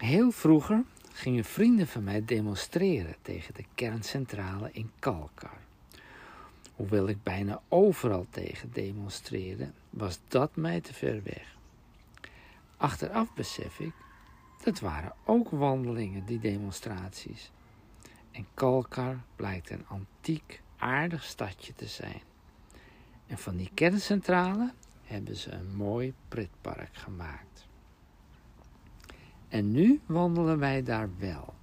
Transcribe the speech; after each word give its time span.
Heel 0.00 0.30
vroeger 0.30 0.84
gingen 1.12 1.44
vrienden 1.44 1.86
van 1.86 2.04
mij 2.04 2.24
demonstreren 2.24 3.14
tegen 3.22 3.54
de 3.54 3.64
kerncentrale 3.74 4.68
in 4.72 4.90
Kalkar. 4.98 5.58
Hoewel 6.74 7.08
ik 7.08 7.22
bijna 7.22 7.60
overal 7.68 8.26
tegen 8.30 8.72
demonstreerde, 8.72 9.70
was 9.90 10.18
dat 10.28 10.56
mij 10.56 10.80
te 10.80 10.94
ver 10.94 11.22
weg. 11.22 11.56
Achteraf 12.76 13.34
besef 13.34 13.78
ik, 13.78 13.92
dat 14.64 14.80
waren 14.80 15.12
ook 15.24 15.50
wandelingen, 15.50 16.24
die 16.24 16.38
demonstraties. 16.38 17.50
En 18.30 18.46
Kalkar 18.54 19.18
blijkt 19.36 19.70
een 19.70 19.86
antiek, 19.86 20.62
aardig 20.76 21.24
stadje 21.24 21.74
te 21.74 21.86
zijn. 21.86 22.22
En 23.26 23.38
van 23.38 23.56
die 23.56 23.70
kerncentrale 23.74 24.72
hebben 25.04 25.36
ze 25.36 25.50
een 25.50 25.76
mooi 25.76 26.14
pretpark 26.28 26.94
gemaakt. 26.96 27.68
En 29.50 29.70
nu 29.70 30.00
wandelen 30.06 30.58
wij 30.58 30.82
daar 30.82 31.08
wel. 31.18 31.54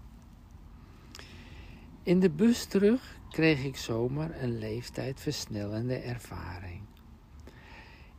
In 2.03 2.19
de 2.19 2.29
bus 2.29 2.65
terug 2.65 3.17
kreeg 3.29 3.63
ik 3.63 3.77
zomaar 3.77 4.41
een 4.41 4.57
leeftijdversnellende 4.57 5.95
ervaring. 5.95 6.81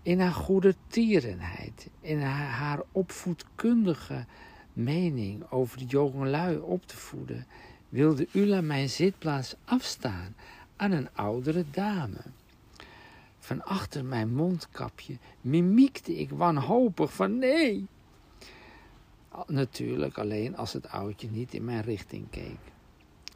In 0.02 0.20
haar 0.20 0.32
goede 0.32 0.74
tierenheid, 0.86 1.88
in 2.00 2.20
haar, 2.20 2.82
opvoedkundige 2.92 4.24
mening 4.72 5.50
over 5.50 5.78
de 5.78 5.84
jongelui 5.84 6.56
op 6.56 6.86
te 6.86 6.96
voeden, 6.96 7.46
wilde 7.88 8.28
Ula 8.32 8.60
mijn 8.60 8.88
zitplaats 8.88 9.54
afstaan 9.64 10.34
aan 10.76 10.90
een 10.90 11.14
oudere 11.14 11.64
dame. 11.70 12.20
Van 13.38 13.64
achter 13.64 14.04
mijn 14.04 14.34
mondkapje 14.34 15.18
mimiekte 15.40 16.18
ik 16.18 16.30
wanhopig 16.30 17.12
van 17.12 17.38
nee. 17.38 17.86
Natuurlijk 19.46 20.18
alleen 20.18 20.56
als 20.56 20.72
het 20.72 20.88
oudje 20.88 21.30
niet 21.30 21.54
in 21.54 21.64
mijn 21.64 21.82
richting 21.82 22.30
keek. 22.30 22.58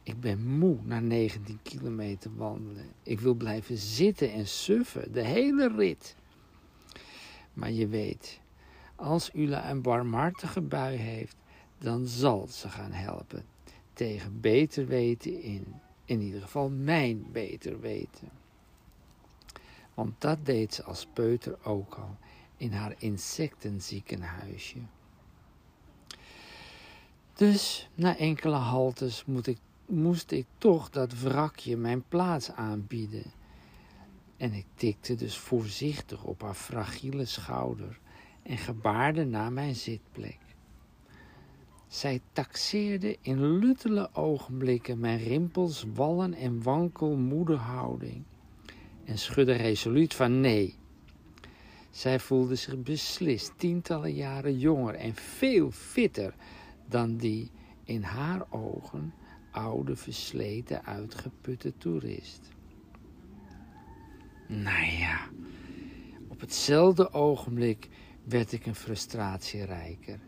Ik 0.02 0.21
ben 0.21 0.46
moe 0.46 0.77
na 0.82 1.01
19 1.01 1.59
kilometer 1.63 2.37
wandelen. 2.37 2.87
Ik 3.02 3.21
wil 3.21 3.35
blijven 3.35 3.77
zitten 3.77 4.32
en 4.32 4.46
suffen, 4.46 5.12
de 5.12 5.23
hele 5.23 5.73
rit. 5.77 6.16
Maar 7.52 7.71
je 7.71 7.88
weet, 7.88 8.40
als 8.96 9.30
Ula 9.35 9.71
een 9.71 9.82
barmhartige 9.82 10.60
bui 10.60 10.96
heeft, 10.96 11.37
dan 11.79 12.07
zal 12.07 12.46
ze 12.46 12.68
gaan 12.68 12.93
helpen. 12.93 13.45
Tegen 13.93 14.40
beter 14.40 14.87
weten 14.87 15.43
in. 15.43 15.65
In 16.05 16.21
ieder 16.21 16.43
geval 16.43 16.71
mijn 16.71 17.27
beter 17.32 17.80
weten. 17.80 18.29
Want 19.95 20.21
dat 20.21 20.46
deed 20.46 20.74
ze 20.74 20.82
als 20.82 21.07
peuter 21.12 21.59
ook 21.65 21.95
al 21.95 22.16
in 22.57 22.73
haar 22.73 22.95
insectenziekenhuisje. 22.99 24.79
Dus 27.43 27.88
na 27.95 28.16
enkele 28.16 28.57
haltes 28.57 29.24
moet 29.24 29.46
ik, 29.46 29.59
moest 29.87 30.30
ik 30.30 30.46
toch 30.59 30.90
dat 30.90 31.21
wrakje 31.21 31.76
mijn 31.76 32.04
plaats 32.09 32.51
aanbieden. 32.51 33.32
En 34.37 34.52
ik 34.52 34.66
tikte 34.74 35.15
dus 35.15 35.37
voorzichtig 35.37 36.24
op 36.24 36.43
haar 36.43 36.54
fragiele 36.54 37.24
schouder 37.24 37.99
en 38.43 38.59
gebaarde 38.59 39.24
naar 39.24 39.52
mijn 39.52 39.74
zitplek. 39.74 40.38
Zij 41.88 42.21
taxeerde 42.32 43.18
in 43.21 43.59
luttele 43.59 44.10
ogenblikken 44.12 45.01
mijn 45.01 45.18
rimpels, 45.18 45.84
wallen 45.95 46.34
en 46.34 46.62
wankel 46.62 47.16
houding 47.56 48.23
en 49.04 49.18
schudde 49.18 49.52
resoluut 49.52 50.15
van 50.15 50.40
nee. 50.40 50.74
Zij 51.90 52.21
voelde 52.21 52.54
zich 52.54 52.82
beslist 52.82 53.52
tientallen 53.56 54.15
jaren 54.15 54.59
jonger 54.59 54.95
en 54.95 55.15
veel 55.15 55.71
fitter 55.71 56.34
dan 56.93 57.16
die 57.16 57.51
in 57.85 58.02
haar 58.02 58.46
ogen 58.51 59.12
oude, 59.51 59.96
versleten, 59.96 60.85
uitgeputte 60.85 61.73
toerist. 61.79 62.49
Nou 64.47 64.87
ja, 64.87 65.21
op 66.28 66.41
hetzelfde 66.41 67.12
ogenblik 67.12 67.89
werd 68.25 68.53
ik 68.53 68.67
een 68.67 68.75
frustratie 68.75 69.65
rijker. 69.65 70.19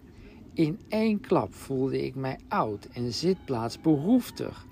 In 0.53 0.81
één 0.89 1.21
klap 1.21 1.55
voelde 1.55 2.05
ik 2.05 2.15
mij 2.15 2.39
oud 2.49 2.85
en 2.85 3.13
zitplaatsbehoeftig. 3.13 4.67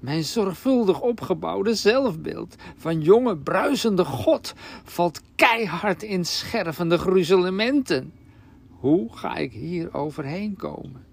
Mijn 0.00 0.24
zorgvuldig 0.24 1.00
opgebouwde 1.00 1.74
zelfbeeld 1.74 2.56
van 2.76 3.00
jonge 3.00 3.36
bruisende 3.36 4.04
God 4.04 4.54
valt 4.84 5.22
keihard 5.34 6.02
in 6.02 6.24
schervende 6.24 6.98
gruzelementen. 6.98 8.12
Hoe 8.68 9.16
ga 9.16 9.36
ik 9.36 9.52
hier 9.52 9.94
overheen 9.94 10.56
komen? 10.56 11.04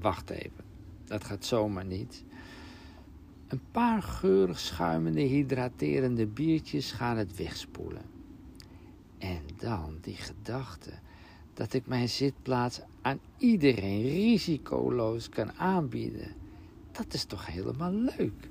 Wacht 0.00 0.30
even, 0.30 0.64
dat 1.04 1.24
gaat 1.24 1.44
zomaar 1.44 1.84
niet. 1.84 2.24
Een 3.48 3.60
paar 3.70 4.02
geurig 4.02 4.58
schuimende, 4.58 5.20
hydraterende 5.20 6.26
biertjes 6.26 6.92
gaan 6.92 7.16
het 7.16 7.36
wegspoelen. 7.36 8.02
En 9.18 9.42
dan 9.56 9.98
die 10.00 10.16
gedachte 10.16 10.90
dat 11.54 11.72
ik 11.72 11.86
mijn 11.86 12.08
zitplaats 12.08 12.80
aan 13.02 13.20
iedereen 13.38 14.02
risicoloos 14.02 15.28
kan 15.28 15.52
aanbieden. 15.52 16.34
Dat 16.92 17.14
is 17.14 17.24
toch 17.24 17.46
helemaal 17.46 17.92
leuk? 17.92 18.50